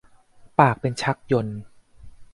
[0.59, 1.59] ปากเป็นชักยนต์